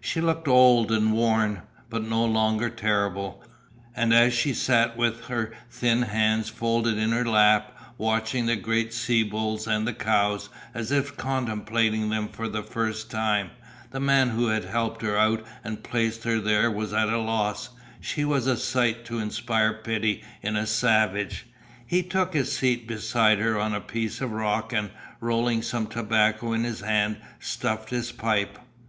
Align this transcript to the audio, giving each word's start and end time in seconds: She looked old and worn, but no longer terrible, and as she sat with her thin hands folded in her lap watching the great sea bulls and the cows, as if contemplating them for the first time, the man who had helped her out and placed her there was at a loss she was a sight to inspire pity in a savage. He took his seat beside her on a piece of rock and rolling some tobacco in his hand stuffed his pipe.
She 0.00 0.20
looked 0.20 0.48
old 0.48 0.90
and 0.90 1.12
worn, 1.12 1.62
but 1.88 2.02
no 2.02 2.24
longer 2.24 2.68
terrible, 2.68 3.44
and 3.94 4.12
as 4.12 4.32
she 4.34 4.52
sat 4.52 4.96
with 4.96 5.26
her 5.26 5.52
thin 5.70 6.02
hands 6.02 6.48
folded 6.48 6.98
in 6.98 7.12
her 7.12 7.24
lap 7.24 7.78
watching 7.96 8.46
the 8.46 8.56
great 8.56 8.92
sea 8.92 9.22
bulls 9.22 9.68
and 9.68 9.86
the 9.86 9.92
cows, 9.94 10.48
as 10.74 10.90
if 10.90 11.16
contemplating 11.16 12.08
them 12.08 12.26
for 12.26 12.48
the 12.48 12.64
first 12.64 13.08
time, 13.08 13.52
the 13.92 14.00
man 14.00 14.30
who 14.30 14.48
had 14.48 14.64
helped 14.64 15.00
her 15.02 15.16
out 15.16 15.44
and 15.62 15.84
placed 15.84 16.24
her 16.24 16.40
there 16.40 16.72
was 16.72 16.92
at 16.92 17.08
a 17.08 17.20
loss 17.20 17.68
she 18.00 18.24
was 18.24 18.48
a 18.48 18.56
sight 18.56 19.04
to 19.04 19.20
inspire 19.20 19.72
pity 19.72 20.24
in 20.42 20.56
a 20.56 20.66
savage. 20.66 21.46
He 21.86 22.02
took 22.02 22.34
his 22.34 22.50
seat 22.50 22.88
beside 22.88 23.38
her 23.38 23.60
on 23.60 23.72
a 23.74 23.80
piece 23.80 24.20
of 24.20 24.32
rock 24.32 24.72
and 24.72 24.90
rolling 25.20 25.62
some 25.62 25.86
tobacco 25.86 26.52
in 26.52 26.64
his 26.64 26.80
hand 26.80 27.18
stuffed 27.38 27.90
his 27.90 28.10
pipe. 28.10 28.58